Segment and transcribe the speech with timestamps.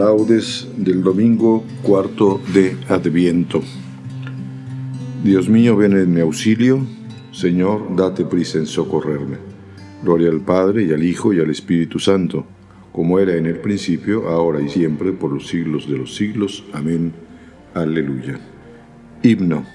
[0.00, 3.60] Laudes del domingo cuarto de Adviento.
[5.22, 6.80] Dios mío, ven en mi auxilio,
[7.32, 9.36] Señor, date prisa en socorrerme.
[10.02, 12.46] Gloria al Padre y al Hijo y al Espíritu Santo,
[12.92, 16.64] como era en el principio, ahora y siempre, por los siglos de los siglos.
[16.72, 17.12] Amén.
[17.74, 18.40] Aleluya.
[19.22, 19.66] Himno.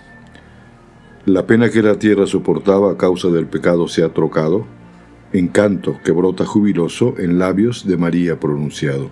[1.28, 4.66] La pena que la tierra soportaba a causa del pecado se ha trocado
[5.34, 9.12] en canto que brota jubiloso en labios de María pronunciado.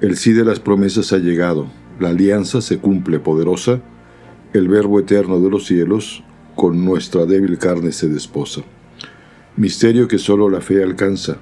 [0.00, 3.80] El sí de las promesas ha llegado, la alianza se cumple poderosa,
[4.52, 6.22] el Verbo eterno de los cielos
[6.54, 8.62] con nuestra débil carne se desposa.
[9.56, 11.38] Misterio que solo la fe alcanza.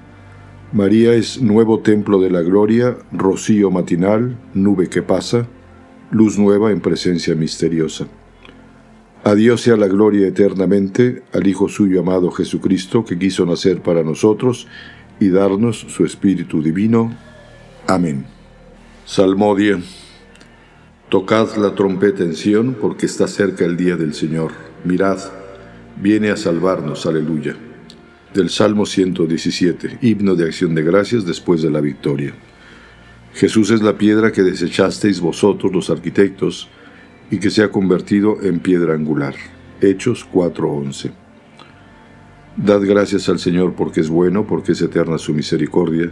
[0.71, 5.47] María es nuevo templo de la gloria, rocío matinal, nube que pasa,
[6.11, 8.07] luz nueva en presencia misteriosa.
[9.25, 14.03] A Dios sea la gloria eternamente, al Hijo suyo amado Jesucristo, que quiso nacer para
[14.03, 14.67] nosotros
[15.19, 17.11] y darnos su Espíritu Divino.
[17.87, 18.34] Amén.
[19.05, 19.79] Salmodia.
[21.09, 24.51] Tocad la trompeta en Sión, porque está cerca el día del Señor.
[24.83, 25.19] Mirad,
[26.01, 27.05] viene a salvarnos.
[27.05, 27.55] Aleluya.
[28.33, 32.33] Del Salmo 117, himno de acción de gracias después de la victoria.
[33.35, 36.67] Jesús es la piedra que desechasteis vosotros los arquitectos
[37.29, 39.35] y que se ha convertido en piedra angular.
[39.81, 41.11] Hechos 4:11.
[42.57, 46.11] Dad gracias al Señor porque es bueno, porque es eterna su misericordia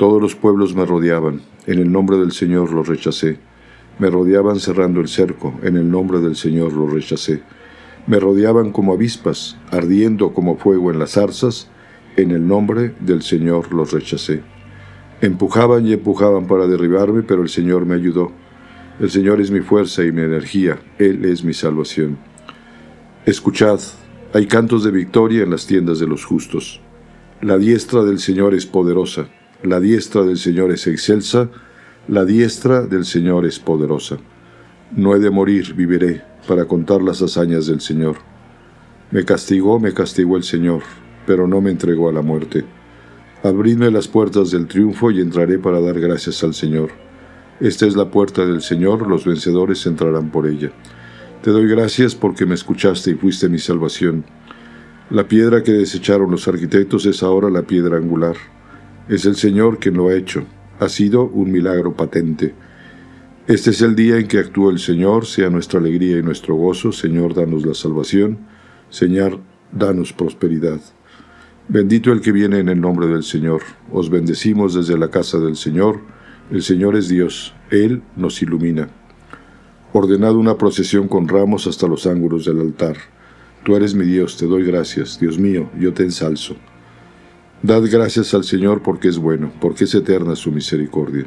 [0.00, 3.36] Todos los pueblos me rodeaban, en el nombre del Señor los rechacé.
[3.98, 7.42] Me rodeaban cerrando el cerco, en el nombre del Señor los rechacé.
[8.06, 11.68] Me rodeaban como avispas, ardiendo como fuego en las zarzas,
[12.16, 14.40] en el nombre del Señor los rechacé.
[15.20, 18.32] Empujaban y empujaban para derribarme, pero el Señor me ayudó.
[19.00, 22.16] El Señor es mi fuerza y mi energía, Él es mi salvación.
[23.26, 23.80] Escuchad,
[24.32, 26.80] hay cantos de victoria en las tiendas de los justos.
[27.42, 29.28] La diestra del Señor es poderosa
[29.62, 31.50] la diestra del Señor es excelsa,
[32.08, 34.16] la diestra del Señor es poderosa.
[34.96, 38.16] No he de morir, viviré, para contar las hazañas del Señor.
[39.10, 40.82] Me castigó, me castigó el Señor,
[41.26, 42.64] pero no me entregó a la muerte.
[43.42, 46.90] Abridme las puertas del triunfo y entraré para dar gracias al Señor.
[47.60, 50.72] Esta es la puerta del Señor, los vencedores entrarán por ella.
[51.42, 54.24] Te doy gracias porque me escuchaste y fuiste mi salvación.
[55.10, 58.36] La piedra que desecharon los arquitectos es ahora la piedra angular.
[59.10, 60.44] Es el Señor quien lo ha hecho.
[60.78, 62.54] Ha sido un milagro patente.
[63.48, 66.92] Este es el día en que actúa el Señor, sea nuestra alegría y nuestro gozo.
[66.92, 68.38] Señor, danos la salvación.
[68.88, 69.40] Señor,
[69.72, 70.80] danos prosperidad.
[71.66, 73.62] Bendito el que viene en el nombre del Señor.
[73.90, 75.98] Os bendecimos desde la casa del Señor.
[76.52, 77.52] El Señor es Dios.
[77.72, 78.90] Él nos ilumina.
[79.92, 82.96] Ordenado una procesión con ramos hasta los ángulos del altar.
[83.64, 85.18] Tú eres mi Dios, te doy gracias.
[85.18, 86.54] Dios mío, yo te ensalzo.
[87.62, 91.26] Dad gracias al Señor porque es bueno, porque es eterna su misericordia.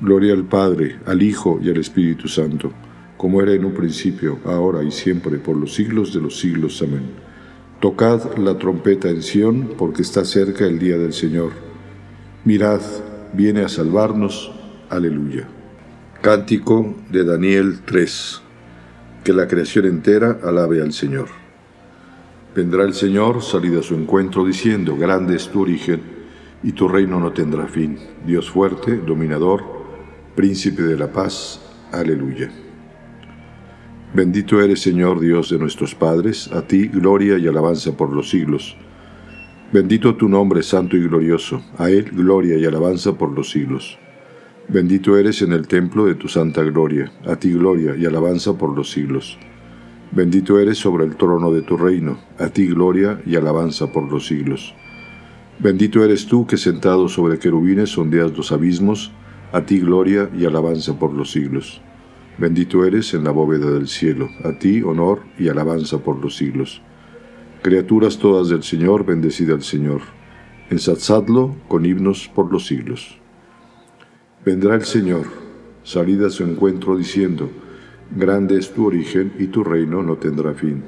[0.00, 2.72] Gloria al Padre, al Hijo y al Espíritu Santo,
[3.18, 6.80] como era en un principio, ahora y siempre, por los siglos de los siglos.
[6.80, 7.02] Amén.
[7.78, 11.50] Tocad la trompeta en Sión, porque está cerca el día del Señor.
[12.46, 12.80] Mirad,
[13.34, 14.50] viene a salvarnos.
[14.88, 15.46] Aleluya.
[16.22, 18.40] Cántico de Daniel 3.
[19.24, 21.28] Que la creación entera alabe al Señor.
[22.54, 26.00] Vendrá el Señor, salida a su encuentro, diciendo, Grande es tu origen,
[26.62, 27.98] y tu reino no tendrá fin.
[28.26, 29.80] Dios fuerte, dominador,
[30.34, 31.60] Príncipe de la paz.
[31.92, 32.50] Aleluya.
[34.14, 38.76] Bendito eres, Señor Dios de nuestros padres, a ti gloria y alabanza por los siglos.
[39.72, 43.98] Bendito tu nombre santo y glorioso, a Él gloria y alabanza por los siglos.
[44.68, 48.74] Bendito eres en el templo de tu santa gloria, a ti gloria y alabanza por
[48.74, 49.36] los siglos.
[50.12, 54.26] Bendito eres sobre el trono de tu reino, a ti gloria y alabanza por los
[54.26, 54.74] siglos.
[55.60, 59.12] Bendito eres tú que sentado sobre querubines sondeas los abismos,
[59.52, 61.80] a ti gloria y alabanza por los siglos.
[62.38, 66.82] Bendito eres en la bóveda del cielo, a ti honor y alabanza por los siglos.
[67.62, 70.00] Criaturas todas del Señor, bendecida al Señor.
[70.70, 73.18] Ensalzadlo con himnos por los siglos.
[74.44, 75.26] Vendrá el Señor,
[75.84, 77.48] salida a su encuentro diciendo,
[78.14, 80.82] Grande es tu origen y tu reino no tendrá fin.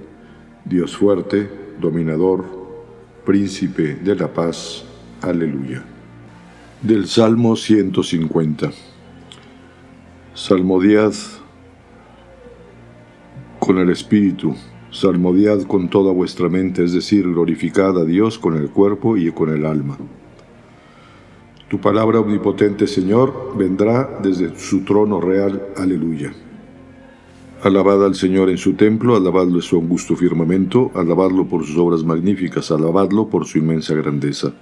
[0.64, 1.48] Dios fuerte,
[1.80, 2.44] dominador,
[3.24, 4.84] príncipe de la paz.
[5.20, 5.84] Aleluya.
[6.82, 8.72] Del Salmo 150.
[10.34, 11.12] Salmodiad
[13.60, 14.56] con el Espíritu,
[14.90, 19.50] salmodiad con toda vuestra mente, es decir, glorificad a Dios con el cuerpo y con
[19.50, 19.96] el alma.
[21.69, 25.69] Tu palabra omnipotente, Señor, vendrá desde su trono real.
[25.76, 26.32] Aleluya.
[27.62, 32.02] Alabad al Señor en su templo, alabadlo en su angusto firmamento, alabadlo por sus obras
[32.02, 34.52] magníficas, alabadlo por su inmensa grandeza.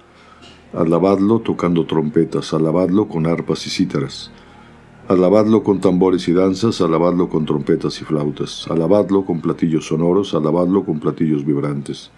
[0.75, 4.31] Alabadlo tocando trompetas, alabadlo con arpas y cítaras.
[5.09, 10.85] Alabadlo con tambores y danzas, alabadlo con trompetas y flautas, alabadlo con platillos sonoros, alabadlo
[10.85, 12.11] con platillos vibrantes.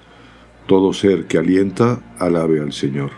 [0.67, 3.13] Todo ser que alienta, alabe al Señor.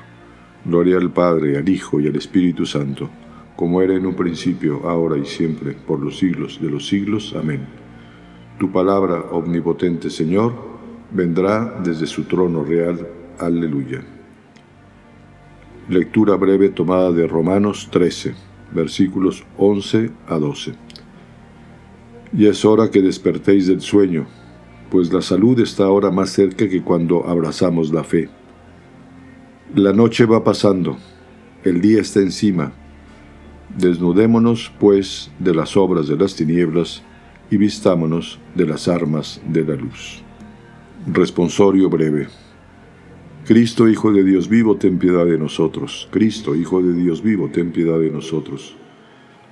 [0.66, 3.08] Gloria al Padre, al Hijo y al Espíritu Santo,
[3.56, 7.34] como era en un principio, ahora y siempre, por los siglos de los siglos.
[7.38, 7.66] Amén.
[8.58, 10.52] Tu palabra, omnipotente Señor,
[11.12, 13.06] vendrá desde su trono real.
[13.38, 14.02] Aleluya.
[15.88, 18.34] Lectura breve tomada de Romanos 13,
[18.72, 20.72] versículos 11 a 12.
[22.36, 24.26] Y es hora que despertéis del sueño,
[24.90, 28.28] pues la salud está ahora más cerca que cuando abrazamos la fe.
[29.74, 30.96] La noche va pasando,
[31.64, 32.72] el día está encima.
[33.76, 37.02] Desnudémonos, pues, de las obras de las tinieblas
[37.50, 40.22] y vistámonos de las armas de la luz.
[41.06, 42.28] Responsorio breve.
[43.44, 46.08] Cristo, Hijo de Dios vivo, ten piedad de nosotros.
[46.10, 48.74] Cristo, Hijo de Dios vivo, ten piedad de nosotros.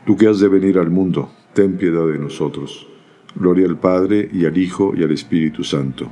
[0.06, 2.86] Tú que has de venir al mundo, ten piedad de nosotros.
[3.34, 6.08] Gloria al Padre y al Hijo y al Espíritu Santo.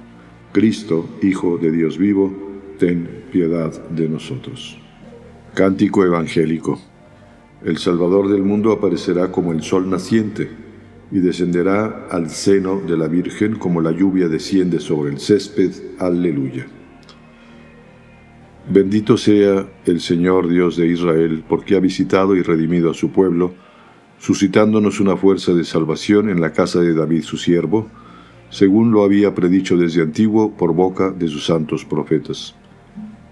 [0.52, 2.32] Cristo, Hijo de Dios vivo,
[2.78, 4.78] ten piedad de nosotros.
[5.54, 6.80] Cántico Evangélico.
[7.62, 10.48] El Salvador del mundo aparecerá como el sol naciente
[11.12, 15.70] y descenderá al seno de la Virgen como la lluvia desciende sobre el césped.
[15.98, 16.66] Aleluya.
[18.72, 23.52] Bendito sea el Señor Dios de Israel, porque ha visitado y redimido a su pueblo,
[24.18, 27.88] suscitándonos una fuerza de salvación en la casa de David su siervo,
[28.48, 32.54] según lo había predicho desde antiguo por boca de sus santos profetas.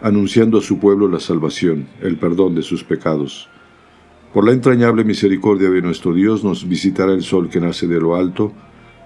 [0.00, 3.48] anunciando a su pueblo la salvación, el perdón de sus pecados.
[4.32, 8.16] Por la entrañable misericordia de nuestro Dios nos visitará el sol que nace de lo
[8.16, 8.52] alto,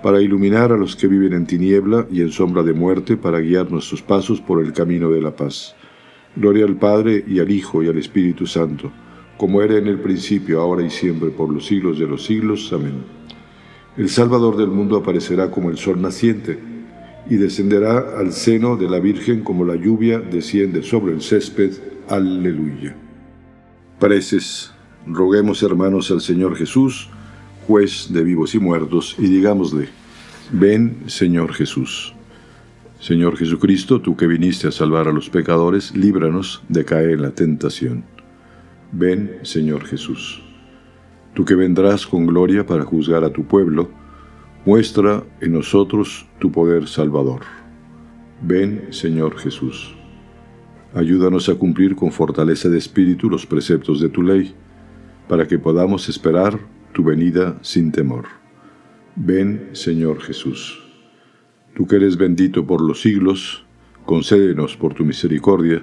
[0.02, 3.70] para iluminar a los que viven en tiniebla y en sombra de muerte, para guiar
[3.70, 5.74] nuestros pasos por el camino de la paz.
[6.36, 8.92] Gloria al Padre y al Hijo y al Espíritu Santo,
[9.36, 12.72] como era en el principio, ahora y siempre, por los siglos de los siglos.
[12.72, 13.04] Amén.
[13.96, 16.58] El Salvador del mundo aparecerá como el sol naciente,
[17.28, 21.72] y descenderá al seno de la Virgen como la lluvia desciende sobre el césped.
[22.08, 22.96] Aleluya.
[23.98, 24.72] Preces.
[25.06, 27.08] Roguemos, hermanos, al Señor Jesús,
[27.66, 29.88] juez de vivos y muertos, y digámosle,
[30.52, 32.14] ven Señor Jesús.
[33.00, 37.30] Señor Jesucristo, tú que viniste a salvar a los pecadores, líbranos de caer en la
[37.30, 38.04] tentación.
[38.92, 40.42] Ven Señor Jesús.
[41.34, 43.88] Tú que vendrás con gloria para juzgar a tu pueblo,
[44.64, 47.40] muestra en nosotros tu poder salvador.
[48.42, 49.94] Ven, Señor Jesús.
[50.94, 54.54] Ayúdanos a cumplir con fortaleza de espíritu los preceptos de tu ley,
[55.28, 56.58] para que podamos esperar
[56.92, 58.26] tu venida sin temor.
[59.16, 60.82] Ven, Señor Jesús.
[61.74, 63.64] Tú que eres bendito por los siglos,
[64.04, 65.82] concédenos por tu misericordia,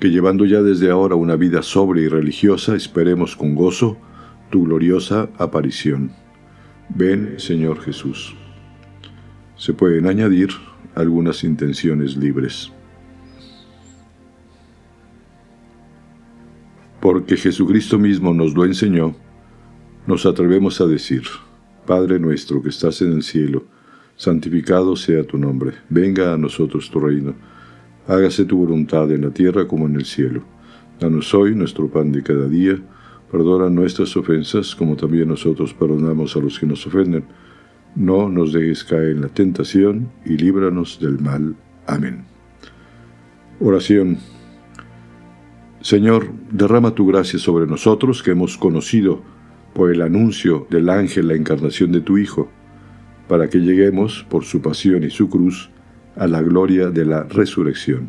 [0.00, 3.96] que llevando ya desde ahora una vida sobria y religiosa, esperemos con gozo
[4.50, 6.25] tu gloriosa aparición.
[6.88, 8.34] Ven, Señor Jesús.
[9.56, 10.50] Se pueden añadir
[10.94, 12.72] algunas intenciones libres.
[17.00, 19.14] Porque Jesucristo mismo nos lo enseñó,
[20.06, 21.22] nos atrevemos a decir,
[21.86, 23.64] Padre nuestro que estás en el cielo,
[24.16, 27.34] santificado sea tu nombre, venga a nosotros tu reino,
[28.08, 30.42] hágase tu voluntad en la tierra como en el cielo.
[30.98, 32.78] Danos hoy nuestro pan de cada día,
[33.30, 37.24] perdona nuestras ofensas como también nosotros perdonamos a los que nos ofenden.
[37.94, 41.56] No nos dejes caer en la tentación y líbranos del mal.
[41.86, 42.24] Amén.
[43.60, 44.18] Oración.
[45.80, 49.22] Señor, derrama tu gracia sobre nosotros que hemos conocido
[49.72, 52.50] por el anuncio del ángel la encarnación de tu Hijo
[53.28, 55.70] para que lleguemos, por su pasión y su cruz,
[56.16, 58.08] a la gloria de la resurrección.